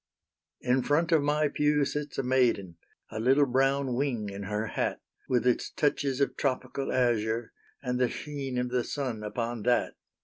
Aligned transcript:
In 0.61 0.81
front 0.81 1.11
of 1.11 1.21
my 1.21 1.47
pew 1.47 1.85
sits 1.85 2.17
a 2.17 2.23
maiden 2.23 2.77
A 3.11 3.19
little 3.19 3.45
brown 3.45 3.93
wing 3.93 4.29
in 4.31 4.41
her 4.49 4.65
hat, 4.65 4.99
With 5.29 5.45
its 5.45 5.69
touches 5.69 6.19
of 6.19 6.35
tropical 6.37 6.91
azure, 6.91 7.53
And 7.83 7.99
the 7.99 8.09
sheen 8.09 8.57
of 8.57 8.69
the 8.69 8.83
sun 8.83 9.21
upon 9.21 9.61
that. 9.61 9.93